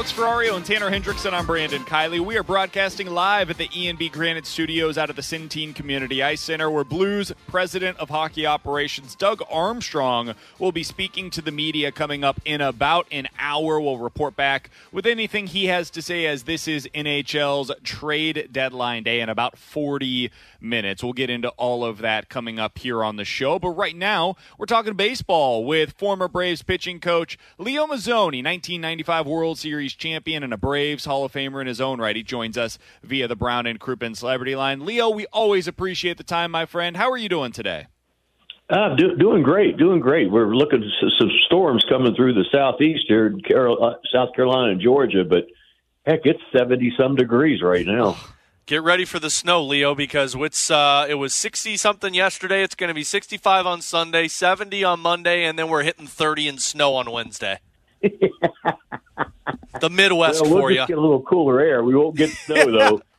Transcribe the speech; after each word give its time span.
Alex 0.00 0.12
Ferrario 0.14 0.56
and 0.56 0.64
Tanner 0.64 0.90
Hendrickson, 0.90 1.34
I'm 1.34 1.44
Brandon 1.44 1.84
Kiley. 1.84 2.20
We 2.20 2.38
are 2.38 2.42
broadcasting 2.42 3.08
live 3.08 3.50
at 3.50 3.58
the 3.58 3.68
ENB 3.68 4.10
Granite 4.10 4.46
Studios 4.46 4.96
out 4.96 5.10
of 5.10 5.16
the 5.16 5.20
Centene 5.20 5.74
Community 5.74 6.22
Ice 6.22 6.40
Center, 6.40 6.70
where 6.70 6.84
Blues 6.84 7.32
President 7.48 7.98
of 7.98 8.08
Hockey 8.08 8.46
Operations 8.46 9.14
Doug 9.14 9.42
Armstrong 9.50 10.34
will 10.58 10.72
be 10.72 10.84
speaking 10.84 11.28
to 11.28 11.42
the 11.42 11.52
media 11.52 11.92
coming 11.92 12.24
up 12.24 12.40
in 12.46 12.62
about 12.62 13.08
an 13.12 13.28
hour. 13.38 13.78
We'll 13.78 13.98
report 13.98 14.36
back 14.36 14.70
with 14.90 15.04
anything 15.04 15.48
he 15.48 15.66
has 15.66 15.90
to 15.90 16.00
say 16.00 16.24
as 16.24 16.44
this 16.44 16.66
is 16.66 16.88
NHL's 16.94 17.70
trade 17.84 18.48
deadline 18.50 19.02
day 19.02 19.20
in 19.20 19.28
about 19.28 19.58
40 19.58 20.30
minutes. 20.62 21.02
We'll 21.02 21.12
get 21.12 21.28
into 21.28 21.50
all 21.50 21.84
of 21.84 21.98
that 21.98 22.30
coming 22.30 22.58
up 22.58 22.78
here 22.78 23.04
on 23.04 23.16
the 23.16 23.26
show. 23.26 23.58
But 23.58 23.70
right 23.70 23.96
now, 23.96 24.36
we're 24.56 24.64
talking 24.64 24.94
baseball 24.94 25.66
with 25.66 25.92
former 25.92 26.26
Braves 26.26 26.62
pitching 26.62 27.00
coach 27.00 27.38
Leo 27.58 27.86
Mazzone, 27.86 28.42
1995 28.42 29.26
World 29.26 29.58
Series 29.58 29.89
champion 29.94 30.42
and 30.42 30.52
a 30.52 30.56
Braves 30.56 31.04
Hall 31.04 31.24
of 31.24 31.32
Famer 31.32 31.60
in 31.60 31.66
his 31.66 31.80
own 31.80 32.00
right. 32.00 32.16
He 32.16 32.22
joins 32.22 32.56
us 32.56 32.78
via 33.02 33.28
the 33.28 33.36
Brown 33.36 33.66
and 33.66 33.80
Crouppen 33.80 34.16
Celebrity 34.16 34.56
Line. 34.56 34.84
Leo, 34.84 35.10
we 35.10 35.26
always 35.26 35.66
appreciate 35.66 36.16
the 36.16 36.24
time, 36.24 36.50
my 36.50 36.66
friend. 36.66 36.96
How 36.96 37.10
are 37.10 37.16
you 37.16 37.28
doing 37.28 37.52
today? 37.52 37.86
Uh, 38.70 38.94
do, 38.94 39.16
doing 39.16 39.42
great, 39.42 39.76
doing 39.76 39.98
great. 39.98 40.30
We're 40.30 40.54
looking 40.54 40.82
at 40.82 41.10
some 41.18 41.30
storms 41.46 41.84
coming 41.88 42.14
through 42.14 42.34
the 42.34 42.44
southeast 42.52 43.06
here, 43.08 43.26
in 43.26 43.40
Carol, 43.40 43.84
uh, 43.84 43.94
South 44.12 44.34
Carolina 44.34 44.70
and 44.70 44.80
Georgia, 44.80 45.24
but 45.24 45.48
heck, 46.06 46.20
it's 46.24 46.40
seventy 46.56 46.92
some 46.96 47.16
degrees 47.16 47.62
right 47.62 47.84
now. 47.84 48.16
Get 48.66 48.84
ready 48.84 49.04
for 49.04 49.18
the 49.18 49.30
snow, 49.30 49.64
Leo, 49.64 49.96
because 49.96 50.36
it's 50.36 50.70
uh, 50.70 51.04
it 51.08 51.14
was 51.14 51.34
sixty 51.34 51.76
something 51.76 52.14
yesterday. 52.14 52.62
It's 52.62 52.76
going 52.76 52.88
to 52.88 52.94
be 52.94 53.02
sixty 53.02 53.36
five 53.36 53.66
on 53.66 53.82
Sunday, 53.82 54.28
seventy 54.28 54.84
on 54.84 55.00
Monday, 55.00 55.42
and 55.42 55.58
then 55.58 55.68
we're 55.68 55.82
hitting 55.82 56.06
thirty 56.06 56.46
in 56.46 56.58
snow 56.58 56.94
on 56.94 57.10
Wednesday. 57.10 57.58
The 58.02 59.90
Midwest 59.90 60.42
well, 60.42 60.50
we'll 60.50 60.60
for 60.62 60.70
you. 60.70 60.86
Get 60.86 60.98
a 60.98 61.00
little 61.00 61.22
cooler 61.22 61.60
air. 61.60 61.82
We 61.84 61.94
won't 61.94 62.16
get 62.16 62.30
snow 62.30 62.70
though. 62.70 63.02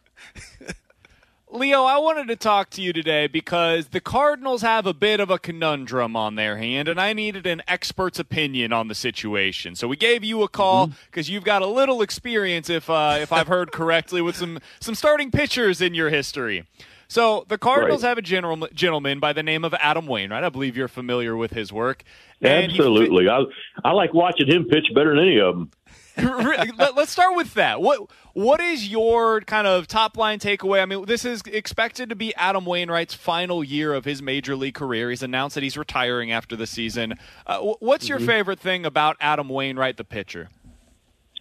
Leo, 1.54 1.84
I 1.84 1.98
wanted 1.98 2.30
to 2.30 2.38
talk 2.38 2.70
to 2.72 2.82
you 2.82 2.94
today 2.94 3.28
because 3.28 3.88
the 3.88 4.00
Cardinals 4.00 4.62
have 4.62 4.86
a 4.86 4.94
bit 4.94 5.20
of 5.20 5.30
a 5.30 5.38
conundrum 5.38 6.16
on 6.16 6.36
their 6.36 6.58
hand, 6.58 6.88
and 6.88 7.00
I 7.00 7.12
needed 7.12 7.46
an 7.46 7.62
expert's 7.68 8.20
opinion 8.20 8.72
on 8.72 8.88
the 8.88 8.96
situation. 8.96 9.76
So 9.76 9.86
we 9.90 9.98
gave 9.98 10.24
you 10.24 10.44
a 10.44 10.48
call 10.48 10.92
because 11.08 11.30
you've 11.30 11.44
got 11.44 11.62
a 11.62 11.68
little 11.68 12.02
experience, 12.02 12.70
if 12.70 12.90
uh, 12.90 13.18
if 13.20 13.34
I've 13.34 13.48
heard 13.48 13.74
correctly, 13.74 14.22
with 14.22 14.38
some 14.38 14.60
some 14.80 14.96
starting 14.96 15.30
pitchers 15.30 15.82
in 15.82 15.94
your 15.94 16.10
history. 16.10 16.66
So 17.12 17.44
the 17.50 17.58
Cardinals 17.58 18.04
Right. 18.04 18.10
have 18.10 18.18
a 18.20 18.22
general, 18.22 18.70
gentleman 18.74 19.20
by 19.20 19.34
the 19.34 19.44
name 19.44 19.66
of 19.66 19.74
Adam 19.74 20.08
Wainwright. 20.08 20.46
I 20.46 20.48
believe 20.48 20.78
you're 20.78 20.88
familiar 20.88 21.36
with 21.36 21.52
his 21.52 21.74
work. 21.74 22.06
And 22.42 22.72
Absolutely, 22.72 23.28
I 23.28 23.44
I 23.84 23.92
like 23.92 24.14
watching 24.14 24.48
him 24.48 24.64
pitch 24.64 24.86
better 24.96 25.10
than 25.10 25.20
any 25.20 25.38
of 25.38 25.54
them. 25.58 25.72
Let, 26.78 26.98
us 26.98 27.10
start 27.10 27.36
with 27.36 27.54
that. 27.56 27.82
What 27.82 28.10
what 28.32 28.62
is 28.62 28.88
your 28.88 29.42
kind 29.42 29.68
of 29.68 29.88
top 29.88 30.16
line 30.16 30.40
takeaway? 30.40 30.82
I 30.82 30.86
mean, 30.86 31.04
this 31.04 31.26
is 31.26 31.42
expected 31.48 32.08
to 32.12 32.16
be 32.16 32.34
Adam 32.36 32.64
Wainwright's 32.64 33.14
final 33.14 33.62
year 33.62 33.94
of 33.94 34.06
his 34.06 34.22
major 34.22 34.56
league 34.56 34.76
career. 34.76 35.10
He's 35.10 35.22
announced 35.22 35.56
that 35.56 35.64
he's 35.64 35.76
retiring 35.76 36.32
after 36.32 36.56
the 36.56 36.66
season. 36.66 37.16
Uh, 37.46 37.60
what's 37.82 38.08
your 38.08 38.20
favorite 38.20 38.62
thing 38.62 38.86
about 38.86 39.18
Adam 39.20 39.50
Wainwright, 39.50 39.98
the 39.98 40.06
pitcher? 40.06 40.48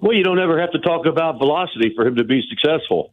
Well, 0.00 0.14
you 0.14 0.24
don't 0.24 0.40
ever 0.40 0.60
have 0.60 0.72
to 0.72 0.80
talk 0.80 1.06
about 1.06 1.38
velocity 1.38 1.92
for 1.94 2.04
him 2.04 2.16
to 2.16 2.24
be 2.24 2.42
successful. 2.50 3.12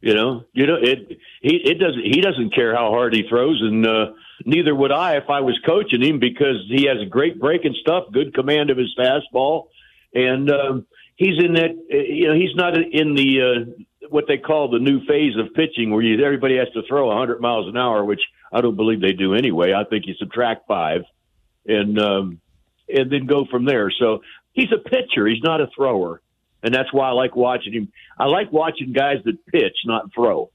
You 0.00 0.14
know, 0.14 0.44
you 0.54 0.66
know 0.66 0.76
it. 0.80 1.18
He 1.42 1.56
it 1.56 1.78
doesn't. 1.78 2.02
He 2.02 2.20
doesn't 2.22 2.54
care 2.54 2.74
how 2.74 2.90
hard 2.90 3.14
he 3.14 3.24
throws, 3.28 3.60
and 3.60 3.86
uh, 3.86 4.12
neither 4.46 4.74
would 4.74 4.92
I 4.92 5.16
if 5.16 5.28
I 5.28 5.40
was 5.40 5.58
coaching 5.66 6.02
him 6.02 6.18
because 6.18 6.56
he 6.68 6.84
has 6.86 7.06
great 7.10 7.38
breaking 7.38 7.74
stuff, 7.80 8.04
good 8.10 8.32
command 8.34 8.70
of 8.70 8.78
his 8.78 8.94
fastball, 8.98 9.68
and 10.14 10.50
um, 10.50 10.86
he's 11.16 11.38
in 11.38 11.52
that. 11.54 11.70
uh, 11.92 11.96
You 11.96 12.28
know, 12.28 12.34
he's 12.34 12.54
not 12.54 12.78
in 12.78 13.14
the 13.14 13.40
uh, 13.42 14.06
what 14.08 14.24
they 14.26 14.38
call 14.38 14.70
the 14.70 14.78
new 14.78 15.04
phase 15.04 15.36
of 15.36 15.52
pitching 15.54 15.90
where 15.90 16.02
you, 16.02 16.24
everybody 16.24 16.56
has 16.56 16.68
to 16.72 16.82
throw 16.88 17.04
a 17.04 17.14
100 17.14 17.40
miles 17.40 17.68
an 17.68 17.76
hour, 17.76 18.02
which 18.02 18.22
I 18.52 18.62
don't 18.62 18.76
believe 18.76 19.02
they 19.02 19.12
do 19.12 19.34
anyway. 19.34 19.74
I 19.74 19.84
think 19.84 20.06
you 20.06 20.14
subtract 20.18 20.66
five, 20.66 21.02
and 21.66 21.98
um, 22.00 22.40
and 22.88 23.12
then 23.12 23.26
go 23.26 23.44
from 23.50 23.66
there. 23.66 23.90
So 23.90 24.22
he's 24.52 24.72
a 24.72 24.78
pitcher. 24.78 25.26
He's 25.26 25.42
not 25.42 25.60
a 25.60 25.68
thrower, 25.76 26.22
and 26.62 26.74
that's 26.74 26.92
why 26.92 27.08
I 27.08 27.12
like 27.12 27.36
watching 27.36 27.72
him. 27.72 27.92
I 28.18 28.26
like 28.26 28.52
watching 28.52 28.92
guys 28.92 29.18
that 29.24 29.46
pitch, 29.46 29.76
not 29.84 30.12
throw. 30.14 30.50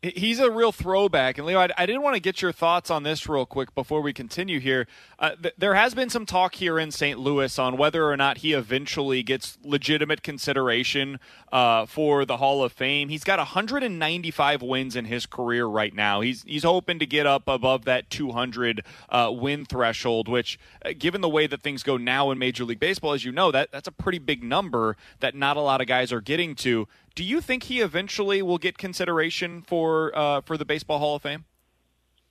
He's 0.00 0.38
a 0.38 0.48
real 0.48 0.70
throwback. 0.70 1.38
And 1.38 1.46
Leo, 1.46 1.58
I, 1.58 1.70
I 1.76 1.84
did 1.84 1.98
want 1.98 2.14
to 2.14 2.20
get 2.20 2.40
your 2.40 2.52
thoughts 2.52 2.88
on 2.88 3.02
this 3.02 3.28
real 3.28 3.44
quick 3.44 3.74
before 3.74 4.00
we 4.00 4.12
continue 4.12 4.60
here. 4.60 4.86
Uh, 5.18 5.30
th- 5.34 5.54
there 5.58 5.74
has 5.74 5.92
been 5.92 6.08
some 6.08 6.24
talk 6.24 6.54
here 6.54 6.78
in 6.78 6.92
St. 6.92 7.18
Louis 7.18 7.58
on 7.58 7.76
whether 7.76 8.08
or 8.08 8.16
not 8.16 8.38
he 8.38 8.52
eventually 8.52 9.24
gets 9.24 9.58
legitimate 9.64 10.22
consideration 10.22 11.18
uh, 11.50 11.84
for 11.84 12.24
the 12.24 12.36
Hall 12.36 12.62
of 12.62 12.72
Fame. 12.72 13.08
He's 13.08 13.24
got 13.24 13.40
195 13.40 14.62
wins 14.62 14.94
in 14.94 15.06
his 15.06 15.26
career 15.26 15.66
right 15.66 15.92
now. 15.92 16.20
He's 16.20 16.44
he's 16.44 16.62
hoping 16.62 17.00
to 17.00 17.06
get 17.06 17.26
up 17.26 17.48
above 17.48 17.84
that 17.86 18.08
200 18.08 18.84
uh, 19.08 19.32
win 19.34 19.64
threshold, 19.64 20.28
which, 20.28 20.60
uh, 20.84 20.90
given 20.96 21.22
the 21.22 21.28
way 21.28 21.48
that 21.48 21.62
things 21.62 21.82
go 21.82 21.96
now 21.96 22.30
in 22.30 22.38
Major 22.38 22.64
League 22.64 22.78
Baseball, 22.78 23.14
as 23.14 23.24
you 23.24 23.32
know, 23.32 23.50
that 23.50 23.72
that's 23.72 23.88
a 23.88 23.92
pretty 23.92 24.20
big 24.20 24.44
number 24.44 24.96
that 25.18 25.34
not 25.34 25.56
a 25.56 25.60
lot 25.60 25.80
of 25.80 25.88
guys 25.88 26.12
are 26.12 26.20
getting 26.20 26.54
to. 26.56 26.86
Do 27.18 27.24
you 27.24 27.40
think 27.40 27.64
he 27.64 27.80
eventually 27.80 28.42
will 28.42 28.58
get 28.58 28.78
consideration 28.78 29.62
for 29.62 30.16
uh, 30.16 30.40
for 30.42 30.56
the 30.56 30.64
Baseball 30.64 31.00
Hall 31.00 31.16
of 31.16 31.22
Fame? 31.22 31.46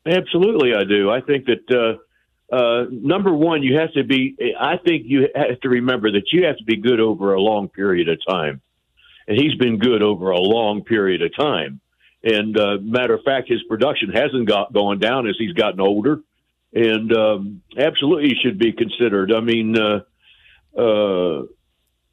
Absolutely, 0.05 0.73
I 0.73 0.85
do. 0.85 1.11
I 1.11 1.19
think 1.19 1.45
that 1.47 1.99
uh, 2.49 2.55
uh, 2.55 2.85
number 2.89 3.33
one, 3.33 3.63
you 3.63 3.77
have 3.77 3.91
to 3.95 4.05
be. 4.05 4.37
I 4.57 4.77
think 4.77 5.03
you 5.05 5.27
have 5.35 5.59
to 5.59 5.67
remember 5.67 6.13
that 6.13 6.31
you 6.31 6.45
have 6.45 6.55
to 6.59 6.63
be 6.63 6.77
good 6.77 7.01
over 7.01 7.33
a 7.33 7.41
long 7.41 7.67
period 7.67 8.07
of 8.07 8.17
time, 8.25 8.61
and 9.27 9.37
he's 9.37 9.55
been 9.55 9.77
good 9.77 10.01
over 10.01 10.29
a 10.29 10.39
long 10.39 10.85
period 10.85 11.21
of 11.21 11.35
time. 11.35 11.81
And 12.23 12.57
uh, 12.57 12.77
matter 12.79 13.13
of 13.15 13.23
fact, 13.25 13.49
his 13.49 13.61
production 13.63 14.13
hasn't 14.13 14.47
got 14.47 14.71
going 14.71 14.99
down 14.99 15.27
as 15.27 15.35
he's 15.37 15.51
gotten 15.51 15.81
older, 15.81 16.21
and 16.71 17.11
um, 17.11 17.61
absolutely 17.77 18.35
should 18.41 18.57
be 18.57 18.71
considered. 18.71 19.33
I 19.33 19.41
mean, 19.41 19.77
uh, 19.77 20.79
uh, 20.79 21.43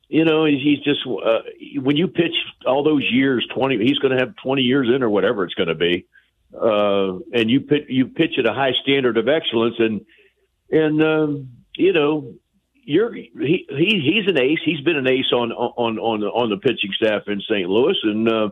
you 0.09 0.25
know, 0.25 0.45
he's 0.45 0.81
just 0.81 1.01
uh, 1.07 1.41
when 1.81 1.97
you 1.97 2.09
pitch 2.09 2.35
all 2.67 2.85
those 2.85 3.05
years, 3.11 3.47
twenty, 3.55 3.79
he's 3.79 3.99
going 3.99 4.17
to 4.17 4.19
have 4.19 4.35
twenty 4.37 4.63
years 4.63 4.89
in 4.95 5.03
or 5.03 5.11
whatever 5.11 5.45
it's 5.45 5.55
going 5.55 5.69
to 5.69 5.75
be 5.75 6.07
uh, 6.55 7.19
and 7.33 7.51
you 7.51 7.61
pitch 7.61 7.87
you 7.89 8.07
pitch 8.07 8.35
at 8.39 8.47
a 8.47 8.53
high 8.53 8.73
standard 8.83 9.17
of 9.17 9.29
excellence, 9.29 9.77
and 9.79 10.05
and 10.71 11.03
um, 11.03 11.49
you 11.77 11.93
know 11.93 12.35
you're 12.85 13.13
he, 13.13 13.67
he 13.69 14.01
he's 14.01 14.29
an 14.29 14.39
ace. 14.39 14.61
He's 14.65 14.81
been 14.81 14.97
an 14.97 15.09
ace 15.09 15.33
on 15.33 15.53
on 15.53 15.99
on 15.99 16.23
on 16.23 16.51
the 16.51 16.57
pitching 16.57 16.93
staff 16.95 17.23
in 17.27 17.41
St. 17.41 17.69
Louis, 17.69 17.97
and 18.05 18.29
uh, 18.29 18.51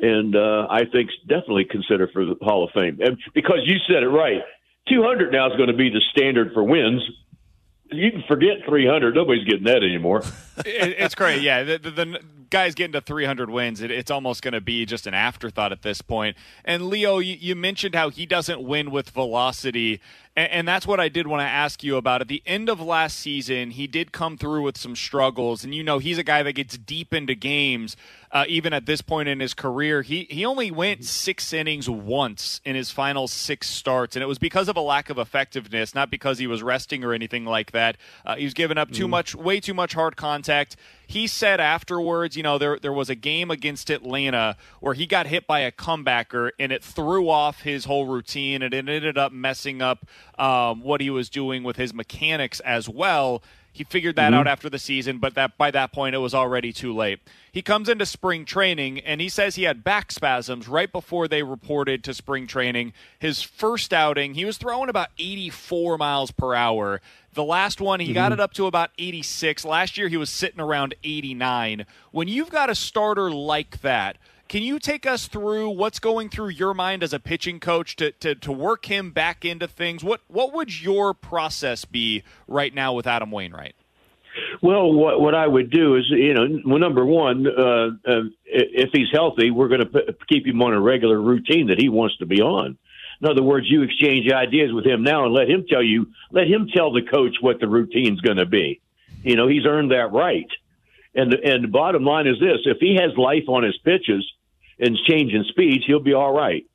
and 0.00 0.34
uh, 0.34 0.66
I 0.70 0.84
think 0.86 1.10
definitely 1.26 1.64
consider 1.64 2.08
for 2.08 2.24
the 2.24 2.36
Hall 2.40 2.64
of 2.64 2.70
Fame. 2.72 2.98
And 3.02 3.18
because 3.34 3.60
you 3.64 3.76
said 3.86 4.02
it 4.02 4.08
right, 4.08 4.40
200 4.88 5.30
now 5.30 5.50
is 5.50 5.56
going 5.56 5.68
to 5.68 5.76
be 5.76 5.90
the 5.90 6.02
standard 6.10 6.52
for 6.54 6.64
wins. 6.64 7.02
You 7.92 8.12
can 8.12 8.22
forget 8.28 8.58
300. 8.66 9.14
Nobody's 9.14 9.44
getting 9.44 9.64
that 9.64 9.82
anymore. 9.82 10.22
it, 10.58 10.96
it's 10.98 11.14
great. 11.14 11.42
Yeah, 11.42 11.64
the, 11.64 11.78
the, 11.78 11.90
the 11.90 12.20
guys 12.50 12.74
getting 12.74 12.92
to 12.92 13.00
300 13.00 13.48
wins, 13.48 13.80
it, 13.80 13.90
it's 13.90 14.10
almost 14.10 14.42
going 14.42 14.52
to 14.52 14.60
be 14.60 14.84
just 14.84 15.06
an 15.06 15.14
afterthought 15.14 15.72
at 15.72 15.82
this 15.82 16.02
point. 16.02 16.36
And 16.64 16.88
Leo, 16.88 17.18
you, 17.18 17.36
you 17.38 17.54
mentioned 17.54 17.94
how 17.94 18.10
he 18.10 18.26
doesn't 18.26 18.60
win 18.60 18.90
with 18.90 19.10
velocity. 19.10 20.00
And, 20.36 20.50
and 20.50 20.68
that's 20.68 20.86
what 20.86 21.00
I 21.00 21.08
did 21.08 21.26
want 21.26 21.40
to 21.40 21.46
ask 21.46 21.82
you 21.82 21.96
about. 21.96 22.20
At 22.20 22.28
the 22.28 22.42
end 22.44 22.68
of 22.68 22.80
last 22.80 23.18
season, 23.18 23.70
he 23.70 23.86
did 23.86 24.12
come 24.12 24.36
through 24.36 24.62
with 24.62 24.76
some 24.76 24.96
struggles. 24.96 25.64
And 25.64 25.74
you 25.74 25.84
know, 25.84 25.98
he's 25.98 26.18
a 26.18 26.22
guy 26.22 26.42
that 26.42 26.52
gets 26.52 26.76
deep 26.76 27.14
into 27.14 27.34
games, 27.34 27.96
uh, 28.32 28.44
even 28.48 28.72
at 28.72 28.86
this 28.86 29.00
point 29.00 29.28
in 29.28 29.40
his 29.40 29.54
career. 29.54 30.02
He, 30.02 30.26
he 30.30 30.44
only 30.44 30.70
went 30.70 31.04
six 31.04 31.52
innings 31.52 31.88
once 31.88 32.60
in 32.64 32.74
his 32.74 32.90
final 32.90 33.28
six 33.28 33.68
starts. 33.68 34.16
And 34.16 34.22
it 34.22 34.26
was 34.26 34.38
because 34.38 34.68
of 34.68 34.76
a 34.76 34.80
lack 34.80 35.08
of 35.08 35.18
effectiveness, 35.18 35.94
not 35.94 36.10
because 36.10 36.38
he 36.38 36.46
was 36.48 36.62
resting 36.62 37.04
or 37.04 37.12
anything 37.12 37.44
like 37.44 37.70
that. 37.72 37.96
Uh, 38.26 38.36
he 38.36 38.44
was 38.44 38.54
giving 38.54 38.76
up 38.78 38.90
too 38.90 39.06
mm. 39.06 39.10
much, 39.10 39.34
way 39.34 39.60
too 39.60 39.74
much 39.74 39.94
hard 39.94 40.16
contact. 40.16 40.76
He 41.10 41.26
said 41.26 41.58
afterwards, 41.58 42.36
you 42.36 42.44
know, 42.44 42.56
there, 42.56 42.78
there 42.78 42.92
was 42.92 43.10
a 43.10 43.16
game 43.16 43.50
against 43.50 43.90
Atlanta 43.90 44.56
where 44.78 44.94
he 44.94 45.06
got 45.06 45.26
hit 45.26 45.44
by 45.44 45.58
a 45.58 45.72
comebacker 45.72 46.50
and 46.56 46.70
it 46.70 46.84
threw 46.84 47.28
off 47.28 47.62
his 47.62 47.84
whole 47.84 48.06
routine 48.06 48.62
and 48.62 48.72
it 48.72 48.88
ended 48.88 49.18
up 49.18 49.32
messing 49.32 49.82
up 49.82 50.06
um, 50.38 50.82
what 50.82 51.00
he 51.00 51.10
was 51.10 51.28
doing 51.28 51.64
with 51.64 51.74
his 51.74 51.92
mechanics 51.92 52.60
as 52.60 52.88
well. 52.88 53.42
He 53.72 53.84
figured 53.84 54.16
that 54.16 54.30
mm-hmm. 54.30 54.40
out 54.40 54.46
after 54.46 54.68
the 54.68 54.78
season, 54.78 55.18
but 55.18 55.34
that 55.34 55.56
by 55.56 55.70
that 55.70 55.92
point 55.92 56.14
it 56.14 56.18
was 56.18 56.34
already 56.34 56.72
too 56.72 56.94
late. 56.94 57.20
He 57.52 57.62
comes 57.62 57.88
into 57.88 58.04
spring 58.04 58.44
training 58.44 59.00
and 59.00 59.20
he 59.20 59.28
says 59.28 59.54
he 59.54 59.62
had 59.62 59.84
back 59.84 60.12
spasms 60.12 60.68
right 60.68 60.90
before 60.90 61.28
they 61.28 61.42
reported 61.42 62.02
to 62.04 62.14
spring 62.14 62.46
training. 62.46 62.92
His 63.18 63.42
first 63.42 63.92
outing, 63.92 64.34
he 64.34 64.44
was 64.44 64.58
throwing 64.58 64.88
about 64.88 65.08
84 65.18 65.98
miles 65.98 66.30
per 66.30 66.54
hour. 66.54 67.00
The 67.34 67.44
last 67.44 67.80
one, 67.80 68.00
he 68.00 68.06
mm-hmm. 68.06 68.14
got 68.14 68.32
it 68.32 68.40
up 68.40 68.52
to 68.54 68.66
about 68.66 68.90
86. 68.98 69.64
Last 69.64 69.96
year, 69.96 70.08
he 70.08 70.16
was 70.16 70.30
sitting 70.30 70.60
around 70.60 70.94
89. 71.04 71.86
When 72.10 72.26
you've 72.26 72.50
got 72.50 72.70
a 72.70 72.74
starter 72.74 73.30
like 73.30 73.82
that, 73.82 74.16
can 74.50 74.64
you 74.64 74.80
take 74.80 75.06
us 75.06 75.28
through 75.28 75.70
what's 75.70 76.00
going 76.00 76.28
through 76.28 76.48
your 76.48 76.74
mind 76.74 77.04
as 77.04 77.12
a 77.12 77.20
pitching 77.20 77.60
coach 77.60 77.94
to, 77.94 78.10
to, 78.10 78.34
to 78.34 78.50
work 78.50 78.86
him 78.86 79.12
back 79.12 79.44
into 79.44 79.68
things? 79.68 80.02
What 80.02 80.22
what 80.26 80.52
would 80.52 80.82
your 80.82 81.14
process 81.14 81.84
be 81.84 82.24
right 82.48 82.74
now 82.74 82.92
with 82.92 83.06
Adam 83.06 83.30
Wainwright? 83.30 83.76
Well, 84.60 84.92
what 84.92 85.20
what 85.20 85.36
I 85.36 85.46
would 85.46 85.70
do 85.70 85.94
is, 85.94 86.04
you 86.10 86.34
know, 86.34 86.48
well, 86.66 86.80
number 86.80 87.06
one, 87.06 87.46
uh, 87.46 87.90
uh, 88.04 88.22
if 88.44 88.90
he's 88.92 89.06
healthy, 89.12 89.52
we're 89.52 89.68
going 89.68 89.80
to 89.80 89.86
p- 89.86 90.14
keep 90.28 90.46
him 90.48 90.60
on 90.62 90.74
a 90.74 90.80
regular 90.80 91.20
routine 91.20 91.68
that 91.68 91.78
he 91.78 91.88
wants 91.88 92.16
to 92.16 92.26
be 92.26 92.40
on. 92.40 92.76
In 93.22 93.28
other 93.28 93.44
words, 93.44 93.70
you 93.70 93.82
exchange 93.82 94.32
ideas 94.32 94.72
with 94.72 94.84
him 94.84 95.04
now 95.04 95.26
and 95.26 95.32
let 95.32 95.48
him 95.48 95.64
tell 95.68 95.82
you, 95.82 96.08
let 96.32 96.48
him 96.48 96.66
tell 96.74 96.92
the 96.92 97.02
coach 97.02 97.36
what 97.40 97.60
the 97.60 97.68
routine's 97.68 98.20
going 98.20 98.38
to 98.38 98.46
be. 98.46 98.80
You 99.22 99.36
know, 99.36 99.46
he's 99.46 99.64
earned 99.64 99.92
that 99.92 100.10
right. 100.12 100.48
And 101.14 101.34
and 101.34 101.62
the 101.62 101.68
bottom 101.68 102.04
line 102.04 102.26
is 102.26 102.40
this: 102.40 102.58
if 102.64 102.78
he 102.80 102.96
has 102.96 103.16
life 103.16 103.44
on 103.46 103.62
his 103.62 103.78
pitches, 103.78 104.28
and 104.80 104.96
changing 105.06 105.44
speeds, 105.48 105.84
he'll 105.86 106.00
be 106.00 106.14
all 106.14 106.32
right. 106.32 106.66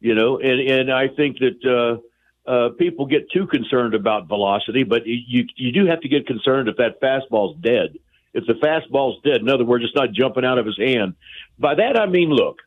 You 0.00 0.14
know, 0.14 0.38
and 0.38 0.60
and 0.60 0.92
I 0.92 1.08
think 1.08 1.38
that 1.40 2.00
uh, 2.46 2.50
uh, 2.50 2.70
people 2.70 3.06
get 3.06 3.30
too 3.30 3.46
concerned 3.46 3.94
about 3.94 4.28
velocity, 4.28 4.84
but 4.84 5.06
you 5.06 5.46
you 5.56 5.72
do 5.72 5.86
have 5.86 6.00
to 6.00 6.08
get 6.08 6.26
concerned 6.26 6.68
if 6.68 6.76
that 6.76 7.00
fastball's 7.00 7.60
dead. 7.60 7.98
If 8.32 8.46
the 8.46 8.54
fastball's 8.54 9.20
dead, 9.22 9.40
in 9.40 9.48
other 9.48 9.64
words, 9.64 9.84
it's 9.84 9.94
not 9.94 10.12
jumping 10.12 10.44
out 10.44 10.58
of 10.58 10.64
his 10.64 10.78
hand. 10.78 11.16
By 11.58 11.74
that 11.74 11.98
I 11.98 12.06
mean, 12.06 12.30
look, 12.30 12.60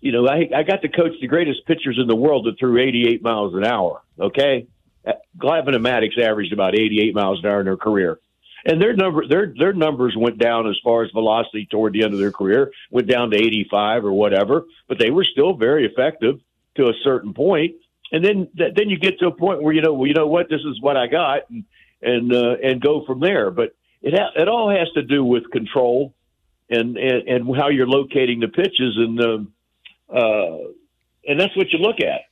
you 0.00 0.10
know, 0.10 0.26
I 0.26 0.48
I 0.54 0.64
got 0.64 0.82
to 0.82 0.88
coach 0.88 1.12
the 1.20 1.28
greatest 1.28 1.66
pitchers 1.66 1.98
in 2.00 2.08
the 2.08 2.16
world 2.16 2.46
that 2.46 2.58
threw 2.58 2.78
88 2.82 3.22
miles 3.22 3.54
an 3.54 3.64
hour. 3.64 4.02
Okay, 4.18 4.66
Glavine 5.38 5.76
and 5.76 5.84
Maddux 5.84 6.18
averaged 6.18 6.52
about 6.52 6.74
88 6.74 7.14
miles 7.14 7.38
an 7.44 7.46
hour 7.46 7.60
in 7.60 7.66
their 7.66 7.76
career 7.76 8.18
and 8.66 8.82
their 8.82 8.94
number 8.94 9.26
their 9.26 9.54
their 9.58 9.72
numbers 9.72 10.14
went 10.18 10.36
down 10.36 10.68
as 10.68 10.76
far 10.84 11.04
as 11.04 11.10
velocity 11.12 11.66
toward 11.70 11.94
the 11.94 12.02
end 12.02 12.12
of 12.12 12.20
their 12.20 12.32
career 12.32 12.70
went 12.90 13.08
down 13.08 13.30
to 13.30 13.36
85 13.36 14.04
or 14.04 14.12
whatever 14.12 14.64
but 14.88 14.98
they 14.98 15.10
were 15.10 15.24
still 15.24 15.54
very 15.54 15.86
effective 15.86 16.40
to 16.76 16.88
a 16.88 16.92
certain 17.02 17.34
point. 17.34 17.74
And 18.12 18.24
then 18.24 18.48
then 18.54 18.88
you 18.88 18.98
get 18.98 19.18
to 19.18 19.26
a 19.26 19.32
point 19.32 19.62
where 19.62 19.74
you 19.74 19.82
know 19.82 19.92
well 19.92 20.06
you 20.06 20.14
know 20.14 20.28
what? 20.28 20.48
This 20.48 20.60
is 20.60 20.80
what 20.80 20.96
I 20.96 21.08
got 21.08 21.50
and 21.50 21.64
and 22.00 22.32
uh, 22.32 22.56
and 22.62 22.80
go 22.80 23.04
from 23.04 23.18
there. 23.18 23.50
But 23.50 23.74
it 24.00 24.14
ha- 24.14 24.40
it 24.40 24.48
all 24.48 24.70
has 24.70 24.88
to 24.94 25.02
do 25.02 25.24
with 25.24 25.50
control 25.50 26.14
and 26.70 26.96
and, 26.96 27.28
and 27.28 27.56
how 27.56 27.68
you're 27.68 27.88
locating 27.88 28.38
the 28.38 28.48
pitches 28.48 28.96
and 28.96 29.20
um, 29.20 29.52
uh, 30.08 30.68
and 31.26 31.40
that's 31.40 31.56
what 31.56 31.72
you 31.72 31.80
look 31.80 32.00
at 32.00 32.22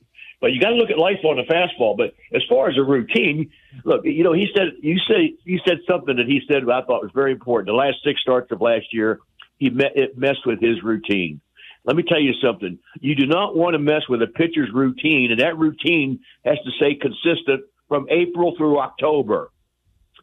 but 0.41 0.51
you 0.51 0.59
got 0.59 0.69
to 0.69 0.75
look 0.75 0.89
at 0.89 0.97
life 0.97 1.23
on 1.23 1.39
a 1.39 1.43
fastball. 1.43 1.97
But 1.97 2.13
as 2.33 2.43
far 2.49 2.69
as 2.69 2.77
a 2.77 2.83
routine, 2.83 3.51
look, 3.83 4.05
you 4.05 4.23
know, 4.23 4.33
he 4.33 4.47
said 4.55 4.73
you 4.81 4.97
said 5.07 5.29
you 5.43 5.59
said 5.65 5.79
something 5.87 6.17
that 6.17 6.27
he 6.27 6.41
said 6.47 6.63
I 6.63 6.81
thought 6.81 7.01
was 7.01 7.11
very 7.13 7.31
important. 7.31 7.67
The 7.67 7.73
last 7.73 7.97
six 8.03 8.21
starts 8.21 8.51
of 8.51 8.61
last 8.61 8.93
year, 8.93 9.19
he 9.57 9.69
met, 9.69 9.95
it 9.95 10.17
messed 10.17 10.45
with 10.45 10.61
his 10.61 10.83
routine. 10.83 11.41
Let 11.85 11.95
me 11.95 12.03
tell 12.03 12.19
you 12.19 12.33
something. 12.43 12.79
You 12.99 13.15
do 13.15 13.27
not 13.27 13.55
want 13.55 13.75
to 13.75 13.79
mess 13.79 14.01
with 14.09 14.21
a 14.21 14.27
pitcher's 14.27 14.71
routine, 14.73 15.31
and 15.31 15.39
that 15.39 15.57
routine 15.57 16.19
has 16.43 16.57
to 16.65 16.71
stay 16.77 16.95
consistent 16.95 17.63
from 17.87 18.07
April 18.09 18.55
through 18.57 18.79
October. 18.79 19.51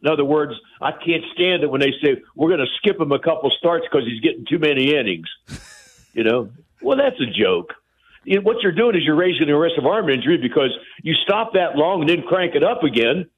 In 0.01 0.09
other 0.09 0.25
words, 0.25 0.53
I 0.81 0.91
can't 0.91 1.23
stand 1.33 1.63
it 1.63 1.69
when 1.69 1.79
they 1.79 1.93
say 2.03 2.21
we're 2.35 2.49
going 2.49 2.59
to 2.59 2.73
skip 2.77 2.99
him 2.99 3.13
a 3.13 3.19
couple 3.19 3.49
starts 3.51 3.85
because 3.89 4.05
he's 4.05 4.19
getting 4.19 4.45
too 4.45 4.59
many 4.59 4.95
innings. 4.95 5.29
You 6.15 6.23
know, 6.23 6.51
well, 6.79 6.95
that's 6.95 7.19
a 7.19 7.25
joke 7.25 7.73
what 8.25 8.61
you're 8.61 8.71
doing 8.71 8.95
is 8.95 9.03
you're 9.03 9.15
raising 9.15 9.47
the 9.47 9.57
risk 9.57 9.77
of 9.77 9.85
arm 9.85 10.09
injury 10.09 10.37
because 10.37 10.71
you 11.01 11.13
stop 11.13 11.53
that 11.53 11.75
long 11.75 12.01
and 12.01 12.09
then 12.09 12.23
crank 12.23 12.55
it 12.55 12.63
up 12.63 12.83
again, 12.83 13.29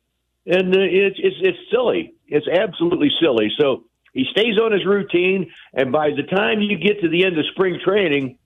and 0.45 0.75
uh, 0.75 0.79
it's 0.79 1.17
it's 1.19 1.37
it's 1.41 1.57
silly. 1.71 2.13
It's 2.27 2.47
absolutely 2.47 3.11
silly. 3.19 3.51
So 3.59 3.85
he 4.13 4.25
stays 4.31 4.57
on 4.57 4.71
his 4.71 4.85
routine, 4.85 5.51
and 5.73 5.91
by 5.91 6.11
the 6.11 6.23
time 6.23 6.61
you 6.61 6.77
get 6.77 7.01
to 7.01 7.09
the 7.09 7.25
end 7.25 7.37
of 7.37 7.45
spring 7.51 7.79
training, 7.83 8.37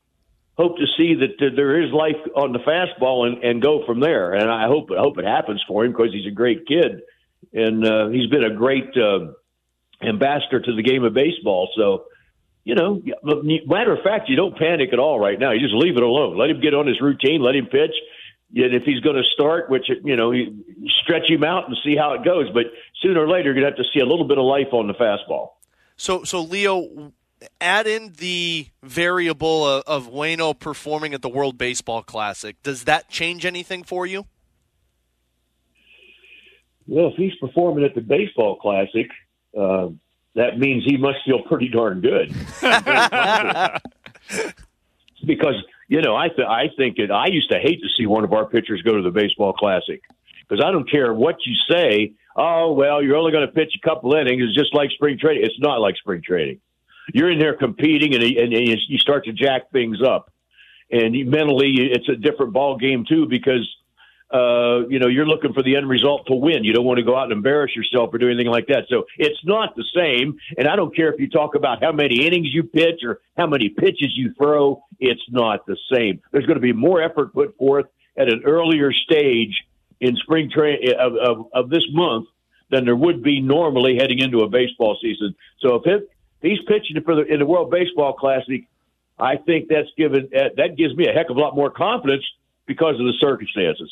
hope 0.58 0.78
to 0.78 0.86
see 0.98 1.16
that 1.16 1.42
uh, 1.42 1.56
there 1.56 1.82
is 1.82 1.92
life 1.92 2.18
on 2.36 2.54
the 2.54 2.60
fastball 2.60 3.28
and, 3.28 3.44
and 3.44 3.62
go 3.62 3.86
from 3.86 4.00
there. 4.00 4.34
And 4.34 4.50
I 4.50 4.68
hope 4.68 4.90
I 4.92 5.00
hope 5.00 5.18
it 5.18 5.26
happens 5.26 5.64
for 5.68 5.86
him 5.86 5.92
because 5.92 6.12
he's 6.12 6.28
a 6.28 6.36
great 6.36 6.68
kid, 6.68 7.02
and 7.54 7.86
uh, 7.86 8.08
he's 8.10 8.30
been 8.30 8.44
a 8.44 8.54
great 8.56 8.96
uh, 8.98 9.32
ambassador 10.02 10.60
to 10.60 10.76
the 10.76 10.84
game 10.84 11.04
of 11.04 11.14
baseball. 11.14 11.70
So 11.76 12.06
you 12.64 12.76
know, 12.76 13.02
matter 13.66 13.94
of 13.94 14.04
fact, 14.04 14.30
you 14.30 14.36
don't 14.36 14.58
panic 14.58 14.90
at 14.94 15.00
all 15.00 15.20
right 15.20 15.40
now. 15.40 15.52
You 15.52 15.60
just 15.60 15.74
leave 15.74 15.98
it 15.98 16.04
alone. 16.04 16.38
Let 16.38 16.50
him 16.50 16.62
get 16.62 16.74
on 16.74 16.88
his 16.88 17.02
routine. 17.02 17.42
Let 17.42 17.56
him 17.56 17.66
pitch. 17.66 17.96
And 18.56 18.74
if 18.74 18.84
he's 18.84 19.00
going 19.00 19.16
to 19.16 19.24
start, 19.24 19.70
which 19.70 19.90
you 20.04 20.16
know, 20.16 20.32
you 20.32 20.64
stretch 21.02 21.30
him 21.30 21.44
out 21.44 21.68
and 21.68 21.78
see 21.84 21.96
how 21.96 22.14
it 22.14 22.24
goes. 22.24 22.50
But 22.54 22.66
sooner 23.02 23.24
or 23.24 23.30
later, 23.30 23.46
you're 23.46 23.54
going 23.54 23.66
to 23.66 23.70
have 23.70 23.78
to 23.78 23.92
see 23.94 24.00
a 24.00 24.06
little 24.06 24.28
bit 24.28 24.38
of 24.38 24.44
life 24.44 24.74
on 24.74 24.88
the 24.88 24.94
fastball. 24.94 25.52
So, 25.98 26.24
so 26.24 26.42
Leo, 26.42 27.14
add 27.62 27.88
in 27.88 28.14
the 28.18 28.68
variable 28.84 29.68
of, 29.68 29.84
of 29.86 30.12
Wayno 30.12 30.58
performing 30.58 31.14
at 31.14 31.22
the 31.22 31.30
World 31.30 31.58
Baseball 31.58 32.02
Classic. 32.04 32.62
Does 32.64 32.86
that 32.86 33.10
change 33.10 33.46
anything 33.46 33.84
for 33.84 34.06
you? 34.06 34.26
Well, 36.88 37.10
if 37.10 37.16
he's 37.18 37.36
performing 37.40 37.86
at 37.86 37.94
the 37.94 38.02
Baseball 38.02 38.56
Classic, 38.56 39.08
uh, 39.58 39.90
that 40.40 40.58
means 40.58 40.84
he 40.86 40.98
must 40.98 41.20
feel 41.26 41.42
pretty 41.44 41.68
darn 41.68 42.02
good. 42.02 42.34
because 45.26 45.56
you 45.90 46.02
know, 46.02 46.16
I 46.16 46.30
th- 46.30 46.48
I 46.48 46.70
think 46.78 46.98
that 46.98 47.12
I 47.12 47.28
used 47.28 47.50
to 47.52 47.60
hate 47.60 47.82
to 47.82 47.90
see 47.98 48.06
one 48.06 48.24
of 48.24 48.32
our 48.32 48.46
pitchers 48.46 48.82
go 48.84 48.96
to 48.96 49.02
the 49.02 49.12
baseball 49.12 49.54
classic 49.54 50.02
because 50.48 50.64
I 50.64 50.72
don't 50.72 50.90
care 50.90 51.14
what 51.14 51.38
you 51.46 51.56
say. 51.70 52.14
Oh 52.36 52.72
well, 52.74 53.04
you're 53.04 53.18
only 53.18 53.32
going 53.32 53.46
to 53.46 53.52
pitch 53.52 53.74
a 53.76 53.88
couple 53.88 54.14
innings. 54.14 54.44
It's 54.44 54.56
just 54.56 54.74
like 54.74 54.92
spring 54.92 55.18
training. 55.18 55.44
It's 55.44 55.60
not 55.60 55.82
like 55.82 55.98
spring 55.98 56.22
training. 56.22 56.62
You're 57.14 57.32
in 57.32 57.40
there 57.40 57.56
competing, 57.56 58.14
and, 58.14 58.24
and, 58.24 58.54
and 58.54 58.78
you 58.88 59.00
start 59.00 59.26
to 59.26 59.34
jack 59.34 59.72
things 59.72 60.00
up. 60.02 60.32
And 60.92 61.14
mentally, 61.30 61.74
it's 61.92 62.08
a 62.08 62.16
different 62.16 62.54
ball 62.54 62.78
game 62.78 63.04
too 63.08 63.26
because 63.28 63.68
uh, 64.32 64.88
you 64.88 65.00
know, 65.00 65.08
you're 65.08 65.26
looking 65.26 65.54
for 65.54 65.64
the 65.64 65.76
end 65.76 65.90
result 65.90 66.28
to 66.28 66.36
win. 66.36 66.64
You 66.64 66.74
don't 66.74 66.86
want 66.86 66.98
to 66.98 67.04
go 67.04 67.16
out 67.16 67.24
and 67.24 67.32
embarrass 67.32 67.76
yourself 67.76 68.14
or 68.14 68.20
do 68.20 68.28
anything 68.28 68.52
like 68.52 68.68
that. 68.68 68.86
So 68.88 69.06
it's 69.18 69.40
not 69.44 69.76
the 69.76 69.86
same. 69.96 70.38
And 70.58 70.68
I 70.68 70.76
don't 70.76 70.96
care 70.96 71.12
if 71.12 71.20
you 71.20 71.28
talk 71.28 71.56
about 71.56 71.82
how 71.84 71.92
many 71.92 72.28
innings 72.28 72.54
you 72.54 72.64
pitch 72.64 73.02
or 73.04 73.22
how 73.38 73.48
many 73.48 73.70
pitches 73.70 74.12
you 74.16 74.34
throw. 74.38 74.84
It's 75.00 75.22
not 75.30 75.66
the 75.66 75.78
same. 75.92 76.22
There's 76.32 76.46
going 76.46 76.58
to 76.58 76.62
be 76.62 76.74
more 76.74 77.02
effort 77.02 77.34
put 77.34 77.58
forth 77.58 77.88
at 78.18 78.32
an 78.32 78.44
earlier 78.46 78.92
stage 78.94 79.64
in 80.00 80.16
spring 80.18 80.52
training 80.54 80.94
of, 81.00 81.16
of, 81.16 81.48
of 81.54 81.70
this 81.70 81.86
month 81.92 82.28
than 82.70 82.86
there 82.86 82.96
would 82.96 83.24
be 83.24 83.42
normally 83.42 83.98
heading 83.98 84.20
into 84.20 84.42
a 84.42 84.48
baseball 84.48 84.98
season. 85.02 85.36
So 85.60 85.76
if, 85.76 85.88
it, 85.88 86.10
if 86.42 86.52
he's 86.52 86.60
pitching 86.68 87.02
for 87.04 87.16
the, 87.16 87.24
in 87.24 87.40
the 87.40 87.46
World 87.46 87.72
Baseball 87.72 88.14
Classic, 88.14 88.68
I 89.18 89.38
think 89.38 89.70
that's 89.70 89.90
given 89.98 90.30
that 90.32 90.78
gives 90.78 90.96
me 90.96 91.08
a 91.08 91.12
heck 91.12 91.30
of 91.30 91.36
a 91.36 91.40
lot 91.40 91.56
more 91.56 91.70
confidence 91.70 92.24
because 92.68 92.94
of 93.00 93.06
the 93.06 93.14
circumstances. 93.20 93.92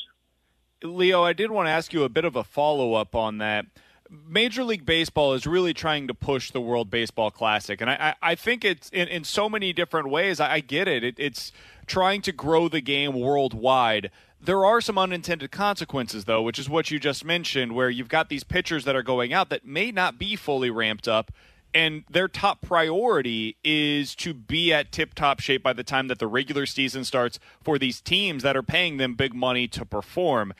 Leo, 0.83 1.23
I 1.23 1.33
did 1.33 1.51
want 1.51 1.67
to 1.67 1.71
ask 1.71 1.93
you 1.93 2.03
a 2.03 2.09
bit 2.09 2.25
of 2.25 2.35
a 2.35 2.43
follow 2.43 2.93
up 2.93 3.15
on 3.15 3.39
that. 3.39 3.65
Major 4.09 4.63
League 4.63 4.85
Baseball 4.85 5.33
is 5.33 5.45
really 5.45 5.73
trying 5.73 6.07
to 6.07 6.13
push 6.13 6.51
the 6.51 6.61
World 6.61 6.89
Baseball 6.89 7.29
Classic, 7.29 7.81
and 7.81 7.89
I, 7.89 8.15
I, 8.21 8.31
I 8.31 8.35
think 8.35 8.63
it's 8.63 8.89
in, 8.89 9.07
in 9.09 9.23
so 9.23 9.49
many 9.49 9.73
different 9.73 10.09
ways. 10.09 10.39
I, 10.39 10.53
I 10.53 10.59
get 10.61 10.87
it. 10.87 11.03
it. 11.03 11.15
It's 11.17 11.51
trying 11.87 12.21
to 12.21 12.31
grow 12.31 12.69
the 12.69 12.79
game 12.79 13.19
worldwide. 13.19 14.11
There 14.39 14.65
are 14.65 14.79
some 14.81 14.97
unintended 14.97 15.51
consequences, 15.51 16.25
though, 16.25 16.41
which 16.41 16.59
is 16.59 16.69
what 16.69 16.89
you 16.91 16.99
just 16.99 17.25
mentioned, 17.25 17.73
where 17.73 17.89
you've 17.89 18.07
got 18.07 18.29
these 18.29 18.43
pitchers 18.43 18.85
that 18.85 18.95
are 18.95 19.03
going 19.03 19.33
out 19.33 19.49
that 19.49 19.65
may 19.65 19.91
not 19.91 20.17
be 20.17 20.35
fully 20.35 20.69
ramped 20.69 21.07
up, 21.07 21.31
and 21.77 22.03
their 22.09 22.27
top 22.27 22.61
priority 22.61 23.55
is 23.63 24.15
to 24.15 24.33
be 24.33 24.73
at 24.73 24.91
tip 24.91 25.13
top 25.13 25.39
shape 25.39 25.61
by 25.61 25.73
the 25.73 25.83
time 25.83 26.07
that 26.07 26.17
the 26.17 26.25
regular 26.25 26.65
season 26.65 27.03
starts 27.03 27.39
for 27.61 27.77
these 27.77 28.01
teams 28.01 28.41
that 28.41 28.57
are 28.57 28.63
paying 28.63 28.97
them 28.97 29.13
big 29.13 29.35
money 29.35 29.67
to 29.67 29.85
perform. 29.85 30.55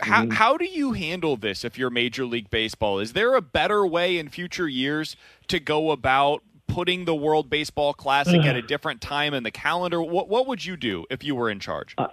How, 0.00 0.24
mm-hmm. 0.24 0.32
how 0.32 0.58
do 0.58 0.66
you 0.66 0.92
handle 0.92 1.38
this 1.38 1.64
if 1.64 1.78
you're 1.78 1.88
Major 1.88 2.26
League 2.26 2.50
Baseball? 2.50 2.98
Is 2.98 3.14
there 3.14 3.34
a 3.34 3.40
better 3.40 3.86
way 3.86 4.18
in 4.18 4.28
future 4.28 4.68
years 4.68 5.16
to 5.48 5.58
go 5.58 5.90
about 5.90 6.42
putting 6.66 7.06
the 7.06 7.14
World 7.14 7.48
Baseball 7.48 7.94
Classic 7.94 8.44
at 8.44 8.54
a 8.54 8.60
different 8.74 9.00
time 9.00 9.32
in 9.32 9.44
the 9.44 9.50
calendar? 9.50 10.02
What, 10.02 10.28
what 10.28 10.46
would 10.46 10.62
you 10.62 10.76
do 10.76 11.06
if 11.08 11.24
you 11.24 11.34
were 11.34 11.48
in 11.48 11.58
charge? 11.58 11.94
Uh, 11.96 12.08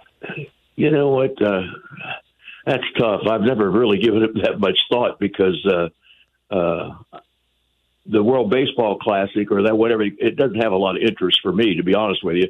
you 0.76 0.90
know 0.90 1.10
what? 1.10 1.40
Uh, 1.42 1.64
that's 2.64 2.84
tough. 2.98 3.26
I've 3.30 3.42
never 3.42 3.70
really 3.70 3.98
given 3.98 4.22
it 4.22 4.34
that 4.42 4.58
much 4.58 4.78
thought 4.90 5.20
because 5.20 5.62
uh, 5.66 5.88
uh, 6.50 6.94
the 8.06 8.22
World 8.22 8.50
Baseball 8.50 8.98
Classic 8.98 9.50
or 9.50 9.62
that 9.62 9.76
whatever 9.76 10.02
it 10.02 10.36
doesn't 10.36 10.60
have 10.60 10.72
a 10.72 10.76
lot 10.76 10.96
of 10.96 11.02
interest 11.02 11.40
for 11.42 11.52
me, 11.52 11.76
to 11.76 11.82
be 11.82 11.94
honest 11.94 12.24
with 12.24 12.36
you. 12.36 12.48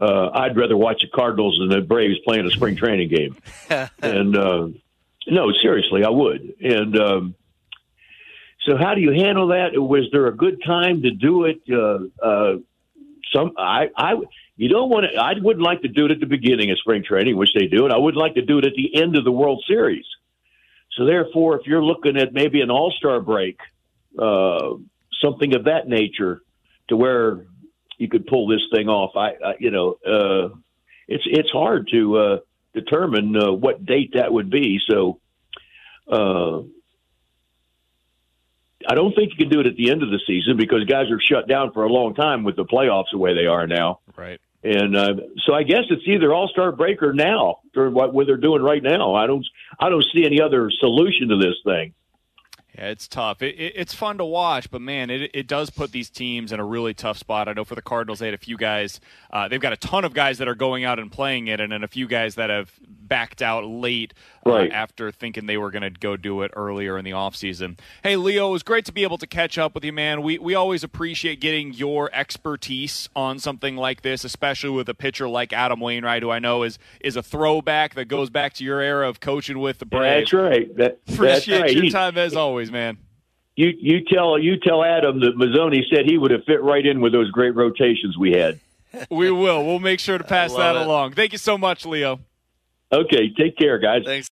Uh, 0.00 0.30
I'd 0.32 0.56
rather 0.56 0.76
watch 0.76 1.02
the 1.02 1.08
Cardinals 1.08 1.58
than 1.58 1.68
the 1.68 1.86
Braves 1.86 2.18
playing 2.24 2.46
a 2.46 2.50
spring 2.50 2.74
training 2.74 3.10
game. 3.10 3.36
and 4.02 4.36
uh, 4.36 4.68
no, 5.26 5.52
seriously, 5.62 6.04
I 6.04 6.08
would. 6.08 6.54
And 6.60 6.98
um, 6.98 7.34
so, 8.62 8.76
how 8.76 8.94
do 8.94 9.00
you 9.00 9.12
handle 9.12 9.48
that? 9.48 9.78
Was 9.78 10.08
there 10.10 10.26
a 10.26 10.36
good 10.36 10.62
time 10.64 11.02
to 11.02 11.10
do 11.10 11.44
it? 11.44 11.60
Uh, 11.70 12.24
uh, 12.24 12.56
some 13.32 13.52
I, 13.58 13.90
I 13.96 14.14
you 14.56 14.68
don't 14.68 14.90
want 14.90 15.06
to. 15.10 15.20
I 15.20 15.34
wouldn't 15.40 15.64
like 15.64 15.82
to 15.82 15.88
do 15.88 16.06
it 16.06 16.10
at 16.12 16.20
the 16.20 16.26
beginning 16.26 16.70
of 16.70 16.78
spring 16.78 17.04
training, 17.04 17.36
which 17.36 17.54
they 17.54 17.66
do, 17.66 17.84
and 17.84 17.92
I 17.92 17.98
wouldn't 17.98 18.20
like 18.20 18.34
to 18.34 18.42
do 18.42 18.58
it 18.58 18.64
at 18.64 18.74
the 18.74 19.00
end 19.00 19.16
of 19.16 19.24
the 19.24 19.32
World 19.32 19.62
Series. 19.66 20.04
So 20.96 21.04
therefore, 21.04 21.58
if 21.60 21.66
you're 21.66 21.84
looking 21.84 22.16
at 22.16 22.32
maybe 22.32 22.60
an 22.60 22.70
All 22.70 22.90
Star 22.90 23.20
break, 23.20 23.58
uh, 24.18 24.74
something 25.22 25.54
of 25.54 25.64
that 25.64 25.88
nature, 25.88 26.42
to 26.88 26.96
where 26.96 27.46
you 27.98 28.08
could 28.08 28.26
pull 28.26 28.46
this 28.48 28.62
thing 28.72 28.88
off, 28.88 29.16
I, 29.16 29.30
I 29.44 29.54
you 29.58 29.70
know, 29.70 29.96
uh, 30.06 30.54
it's 31.08 31.24
it's 31.26 31.50
hard 31.50 31.88
to 31.92 32.16
uh, 32.16 32.38
determine 32.74 33.36
uh, 33.36 33.52
what 33.52 33.84
date 33.84 34.12
that 34.14 34.32
would 34.32 34.50
be. 34.50 34.80
So. 34.88 35.20
Uh, 36.10 36.62
I 38.88 38.94
don't 38.94 39.14
think 39.14 39.32
you 39.32 39.36
can 39.36 39.50
do 39.50 39.60
it 39.60 39.66
at 39.66 39.76
the 39.76 39.90
end 39.90 40.02
of 40.02 40.10
the 40.10 40.18
season 40.26 40.56
because 40.56 40.84
guys 40.84 41.10
are 41.10 41.20
shut 41.20 41.46
down 41.46 41.72
for 41.72 41.84
a 41.84 41.88
long 41.88 42.14
time 42.14 42.44
with 42.44 42.56
the 42.56 42.64
playoffs 42.64 43.12
the 43.12 43.18
way 43.18 43.34
they 43.34 43.44
are 43.46 43.66
now. 43.66 44.00
Right. 44.16 44.40
And 44.62 44.96
uh, 44.96 45.14
so 45.44 45.54
I 45.54 45.64
guess 45.64 45.84
it's 45.90 46.02
either 46.06 46.32
All 46.32 46.48
Star 46.48 46.72
break 46.72 47.02
or 47.02 47.12
now, 47.12 47.60
or 47.76 47.90
what, 47.90 48.12
what 48.12 48.26
they're 48.26 48.36
doing 48.36 48.62
right 48.62 48.82
now. 48.82 49.14
I 49.14 49.26
don't, 49.26 49.46
I 49.78 49.90
don't 49.90 50.04
see 50.14 50.24
any 50.24 50.40
other 50.40 50.70
solution 50.70 51.28
to 51.28 51.36
this 51.36 51.56
thing. 51.64 51.92
Yeah, 52.76 52.88
it's 52.88 53.08
tough. 53.08 53.42
It, 53.42 53.56
it, 53.58 53.72
it's 53.76 53.94
fun 53.94 54.18
to 54.18 54.24
watch, 54.24 54.70
but 54.70 54.80
man, 54.80 55.10
it, 55.10 55.30
it 55.34 55.46
does 55.46 55.70
put 55.70 55.92
these 55.92 56.08
teams 56.08 56.52
in 56.52 56.60
a 56.60 56.64
really 56.64 56.94
tough 56.94 57.18
spot. 57.18 57.48
I 57.48 57.52
know 57.52 57.64
for 57.64 57.74
the 57.74 57.82
Cardinals, 57.82 58.20
they 58.20 58.26
had 58.26 58.34
a 58.34 58.38
few 58.38 58.56
guys. 58.56 59.00
Uh, 59.30 59.48
they've 59.48 59.60
got 59.60 59.72
a 59.72 59.76
ton 59.76 60.04
of 60.04 60.14
guys 60.14 60.38
that 60.38 60.48
are 60.48 60.54
going 60.54 60.84
out 60.84 60.98
and 60.98 61.10
playing 61.10 61.48
it, 61.48 61.60
and 61.60 61.72
then 61.72 61.82
a 61.82 61.88
few 61.88 62.06
guys 62.06 62.36
that 62.36 62.50
have 62.50 62.72
backed 62.80 63.42
out 63.42 63.66
late 63.66 64.14
uh, 64.46 64.50
right. 64.50 64.72
after 64.72 65.10
thinking 65.10 65.46
they 65.46 65.56
were 65.56 65.70
going 65.70 65.82
to 65.82 65.90
go 65.90 66.16
do 66.16 66.42
it 66.42 66.52
earlier 66.54 66.96
in 66.96 67.04
the 67.04 67.10
offseason. 67.10 67.78
Hey, 68.02 68.16
Leo, 68.16 68.48
it 68.48 68.52
was 68.52 68.62
great 68.62 68.84
to 68.86 68.92
be 68.92 69.02
able 69.02 69.18
to 69.18 69.26
catch 69.26 69.58
up 69.58 69.74
with 69.74 69.84
you, 69.84 69.92
man. 69.92 70.22
We 70.22 70.38
we 70.38 70.54
always 70.54 70.84
appreciate 70.84 71.40
getting 71.40 71.72
your 71.72 72.10
expertise 72.12 73.08
on 73.14 73.38
something 73.38 73.76
like 73.76 74.02
this, 74.02 74.24
especially 74.24 74.70
with 74.70 74.88
a 74.88 74.94
pitcher 74.94 75.28
like 75.28 75.52
Adam 75.52 75.80
Wainwright, 75.80 76.22
who 76.22 76.30
I 76.30 76.38
know 76.38 76.62
is 76.62 76.78
is 77.00 77.16
a 77.16 77.22
throwback 77.22 77.94
that 77.94 78.06
goes 78.06 78.30
back 78.30 78.54
to 78.54 78.64
your 78.64 78.80
era 78.80 79.08
of 79.08 79.20
coaching 79.20 79.58
with 79.58 79.78
the 79.78 79.86
Braves. 79.86 80.30
That's 80.30 80.32
right. 80.32 80.76
That, 80.76 81.00
appreciate 81.08 81.58
that's 81.58 81.74
right. 81.74 81.74
your 81.74 81.90
time 81.90 82.16
as 82.16 82.34
always, 82.34 82.59
man 82.68 82.98
you 83.60 83.72
you 83.78 84.04
tell 84.04 84.38
you 84.38 84.58
tell 84.58 84.82
Adam 84.82 85.20
that 85.20 85.36
Mazzone 85.36 85.82
said 85.94 86.06
he 86.06 86.16
would 86.16 86.30
have 86.30 86.44
fit 86.44 86.62
right 86.62 86.84
in 86.84 87.00
with 87.00 87.12
those 87.12 87.30
great 87.30 87.54
rotations 87.54 88.16
we 88.16 88.32
had. 88.32 88.58
we 89.10 89.30
will. 89.30 89.64
We'll 89.64 89.80
make 89.80 90.00
sure 90.00 90.18
to 90.18 90.24
pass 90.24 90.54
that 90.54 90.76
it. 90.76 90.82
along. 90.82 91.12
Thank 91.12 91.32
you 91.32 91.38
so 91.38 91.58
much, 91.58 91.84
Leo. 91.84 92.20
Okay, 92.92 93.30
take 93.38 93.56
care, 93.56 93.78
guys. 93.78 94.02
Thanks. 94.04 94.28